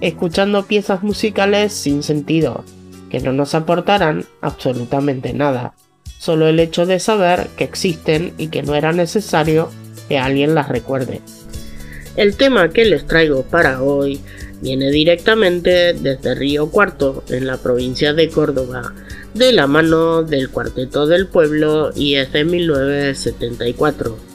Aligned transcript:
escuchando 0.00 0.66
piezas 0.66 1.02
musicales 1.02 1.72
sin 1.72 2.02
sentido, 2.02 2.64
que 3.10 3.20
no 3.20 3.32
nos 3.32 3.54
aportarán 3.54 4.24
absolutamente 4.40 5.32
nada, 5.32 5.74
solo 6.18 6.48
el 6.48 6.60
hecho 6.60 6.86
de 6.86 7.00
saber 7.00 7.48
que 7.56 7.64
existen 7.64 8.34
y 8.38 8.48
que 8.48 8.62
no 8.62 8.74
era 8.74 8.92
necesario 8.92 9.70
que 10.08 10.18
alguien 10.18 10.54
las 10.54 10.68
recuerde. 10.68 11.20
El 12.16 12.36
tema 12.36 12.70
que 12.70 12.84
les 12.84 13.06
traigo 13.06 13.42
para 13.42 13.82
hoy 13.82 14.20
viene 14.60 14.90
directamente 14.90 15.94
desde 15.94 16.34
Río 16.34 16.70
Cuarto, 16.70 17.24
en 17.28 17.46
la 17.46 17.56
provincia 17.56 18.12
de 18.12 18.28
Córdoba, 18.28 18.92
de 19.34 19.52
la 19.52 19.66
mano 19.66 20.22
del 20.22 20.50
Cuarteto 20.50 21.06
del 21.06 21.26
Pueblo 21.28 21.92
y 21.94 22.16
es 22.16 22.32
de 22.32 22.44
1974. 22.44 24.29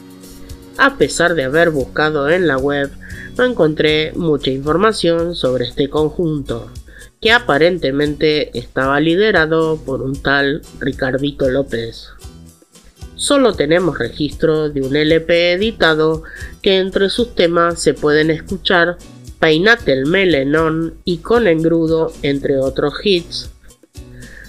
A 0.78 0.98
pesar 0.98 1.34
de 1.34 1.44
haber 1.44 1.70
buscado 1.70 2.28
en 2.28 2.46
la 2.46 2.58
web 2.58 2.90
no 3.38 3.44
encontré 3.44 4.12
mucha 4.14 4.50
información 4.50 5.34
sobre 5.34 5.64
este 5.64 5.88
conjunto, 5.88 6.70
que 7.20 7.32
aparentemente 7.32 8.58
estaba 8.58 9.00
liderado 9.00 9.78
por 9.78 10.02
un 10.02 10.20
tal 10.20 10.62
Ricardito 10.78 11.48
López. 11.48 12.08
Solo 13.14 13.54
tenemos 13.54 13.98
registro 13.98 14.68
de 14.68 14.82
un 14.82 14.94
LP 14.96 15.52
editado 15.52 16.22
que 16.60 16.78
entre 16.78 17.08
sus 17.08 17.34
temas 17.34 17.80
se 17.80 17.94
pueden 17.94 18.30
escuchar 18.30 18.98
Peinate 19.40 19.92
el 19.92 20.06
melenón 20.06 20.94
y 21.04 21.18
Con 21.18 21.46
engrudo 21.46 22.12
entre 22.22 22.58
otros 22.58 22.94
hits. 23.02 23.50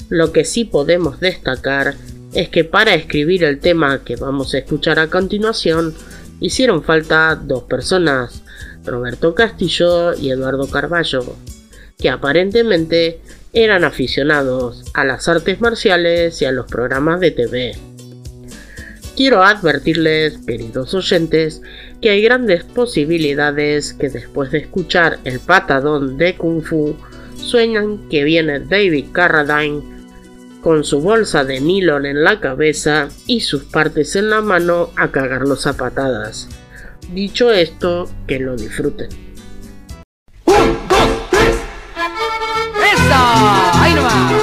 Lo 0.09 0.31
que 0.33 0.43
sí 0.43 0.65
podemos 0.65 1.19
destacar 1.19 1.95
es 2.33 2.49
que 2.49 2.63
para 2.63 2.93
escribir 2.93 3.43
el 3.43 3.59
tema 3.59 4.03
que 4.03 4.15
vamos 4.15 4.53
a 4.53 4.59
escuchar 4.59 4.99
a 4.99 5.07
continuación 5.07 5.95
hicieron 6.39 6.83
falta 6.83 7.35
dos 7.35 7.63
personas, 7.63 8.43
Roberto 8.85 9.35
Castillo 9.35 10.13
y 10.13 10.29
Eduardo 10.29 10.69
Carballo, 10.69 11.35
que 11.97 12.09
aparentemente 12.09 13.21
eran 13.53 13.83
aficionados 13.83 14.85
a 14.93 15.03
las 15.03 15.27
artes 15.27 15.61
marciales 15.61 16.41
y 16.41 16.45
a 16.45 16.51
los 16.51 16.67
programas 16.67 17.19
de 17.19 17.31
TV. 17.31 17.71
Quiero 19.15 19.43
advertirles, 19.43 20.37
queridos 20.45 20.93
oyentes, 20.93 21.63
que 22.01 22.11
hay 22.11 22.21
grandes 22.21 22.63
posibilidades 22.63 23.93
que 23.93 24.09
después 24.09 24.51
de 24.51 24.59
escuchar 24.59 25.17
el 25.23 25.39
patadón 25.39 26.17
de 26.17 26.35
Kung 26.35 26.61
Fu, 26.61 26.95
sueñan 27.35 28.07
que 28.09 28.23
viene 28.23 28.59
David 28.59 29.07
Carradine 29.11 29.96
con 30.67 30.83
su 30.83 30.99
bolsa 30.99 31.45
de 31.45 31.61
nylon 31.61 32.05
en 32.05 32.25
la 32.25 32.41
cabeza 32.41 33.07
y 33.25 33.39
sus 33.39 33.63
partes 33.63 34.17
en 34.17 34.29
la 34.29 34.41
mano 34.41 34.89
a 34.97 35.11
cagarlos 35.11 35.65
a 35.65 35.77
patadas. 35.77 36.49
Dicho 37.13 37.53
esto, 37.53 38.09
que 38.27 38.37
lo 38.37 38.57
disfruten. 38.57 39.07
¡Un, 40.43 40.77
dos, 40.89 41.29
tres! 41.31 41.55
¡Esa! 42.93 43.81
¡Ahí 43.81 43.93
nomás! 43.93 44.33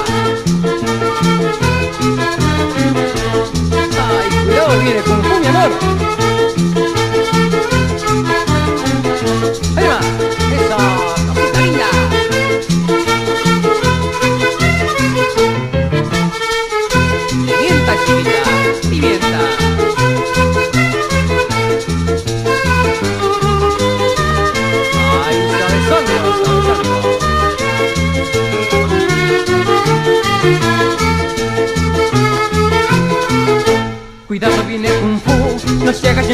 ¡Ay, 3.99 4.45
cuidado, 4.45 4.79
viene 4.79 5.01
con 5.01 5.41
mi 5.41 5.45
amor! 5.45 6.24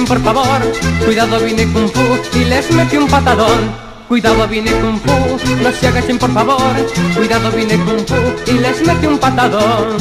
Por 0.08 0.22
favor. 0.24 0.62
Cuidado 1.06 1.40
viene 1.40 1.66
Kung 1.72 1.90
Fu 1.90 2.38
y 2.38 2.46
les 2.46 2.70
mete 2.72 2.98
un 2.98 3.08
patadón. 3.08 3.72
Cuidado 4.08 4.48
viene 4.48 4.72
Kung 4.72 5.00
Fu, 5.00 5.38
no 5.64 5.72
se 5.72 5.88
agachen 5.88 6.18
por 6.18 6.34
favor. 6.34 6.74
Cuidado 7.16 7.52
viene 7.52 7.76
Kung 7.78 8.06
Fu 8.06 8.52
y 8.52 8.60
les 8.60 8.86
mete 8.86 9.08
un 9.08 9.18
patadón. 9.18 9.98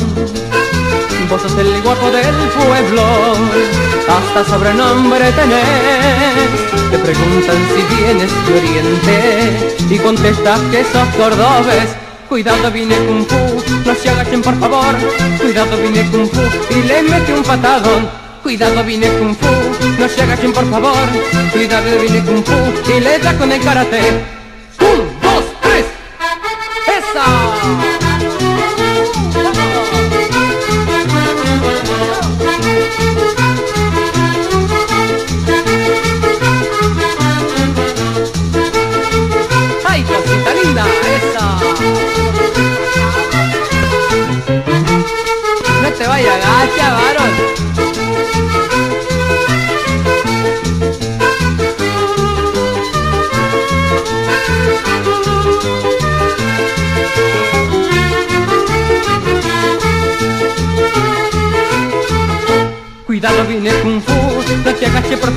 Vos 1.28 1.42
sos 1.42 1.56
el 1.58 1.80
guapo 1.82 2.10
del 2.10 2.34
pueblo, 2.58 3.02
hasta 4.08 4.50
sobrenombre 4.50 5.30
tenés. 5.32 6.90
Te 6.90 6.98
preguntan 6.98 7.56
si 7.72 7.96
vienes 7.96 8.30
de 8.46 8.58
Oriente 8.58 9.94
y 9.94 9.98
contestas 9.98 10.60
que 10.72 10.82
sos 10.84 11.08
cordobés. 11.16 11.88
Cuidado 12.28 12.70
viene 12.72 12.96
Kung 13.06 13.26
Fu, 13.26 13.62
no 13.86 13.94
se 13.94 14.10
agachen 14.10 14.42
por 14.42 14.58
favor. 14.58 14.94
Cuidado 15.40 15.76
viene 15.76 16.10
Kung 16.10 16.28
Fu 16.28 16.40
y 16.74 16.82
le 16.82 17.02
mete 17.02 17.32
un 17.34 17.42
patadón. 17.42 18.29
Cuidado 18.50 18.82
viene 18.82 19.06
Kung 19.06 19.36
Fu, 19.36 19.46
no 20.00 20.08
se 20.08 20.22
agachen 20.22 20.52
por 20.52 20.68
favor. 20.68 20.92
Cuidado 21.52 22.00
viene 22.00 22.20
Kung 22.24 22.44
Fu 22.44 22.90
y 22.90 22.98
le 22.98 23.20
da 23.20 23.38
con 23.38 23.52
el 23.52 23.60
karate. 23.60 24.00
Un, 24.80 25.19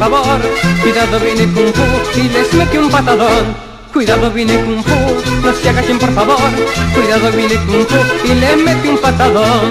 favor. 0.09 0.40
Cuidado 0.81 1.18
viene 1.19 1.46
Kung 1.53 1.74
Fu 1.74 2.19
y 2.19 2.24
les 2.28 2.53
mete 2.53 2.78
un 2.78 2.90
patadón. 2.90 3.56
Cuidado 3.94 4.30
viene 4.31 4.56
Kung 4.66 4.84
Fu, 4.84 5.00
no 5.44 5.53
se 5.53 5.69
agachen 5.69 5.97
por 5.97 6.12
favor. 6.14 6.50
Cuidado 6.94 7.31
viene 7.31 7.56
Kung 7.68 7.86
Fu 7.88 8.00
y 8.28 8.34
les 8.42 8.58
mete 8.58 8.90
un 8.90 8.97
patadón. 8.97 9.69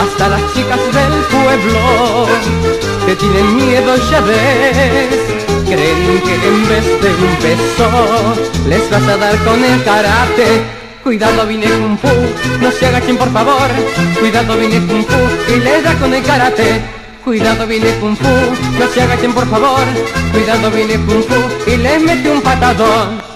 Hasta 0.00 0.28
las 0.28 0.42
chicas 0.54 0.80
del 0.96 1.14
pueblo 1.34 1.80
que 3.04 3.14
tienen 3.16 3.56
miedo 3.56 3.92
ya 4.10 4.20
ves. 4.20 5.20
Creen 5.66 6.22
que 6.26 6.34
en 6.50 6.58
vez 6.70 6.86
de 7.02 7.10
un 7.26 7.34
beso 7.44 7.88
les 8.70 8.90
vas 8.90 9.06
a 9.06 9.16
dar 9.18 9.36
con 9.44 9.62
el 9.62 9.84
karate. 9.84 10.48
Cuidado 11.04 11.46
viene 11.46 11.66
Kung 11.66 11.98
Fu, 11.98 12.14
no 12.62 12.70
se 12.70 12.86
agachen 12.86 13.18
por 13.18 13.30
favor. 13.32 13.68
Cuidado 14.18 14.56
viene 14.56 14.78
Kung 14.86 15.04
Fu 15.04 15.52
y 15.54 15.58
les 15.60 15.84
da 15.84 15.94
con 15.96 16.14
el 16.14 16.22
karate. 16.22 16.97
Cuidado 17.24 17.66
viene 17.66 17.90
Kung 18.00 18.16
Fu, 18.16 18.24
no 18.78 18.88
se 18.88 19.02
agachen 19.02 19.32
por 19.32 19.46
favor. 19.48 19.80
Cuidado 20.32 20.70
viene 20.70 20.94
Kung 20.94 21.22
Fu 21.22 21.70
y 21.70 21.76
les 21.76 22.02
mete 22.02 22.30
un 22.30 22.40
patadón. 22.40 23.27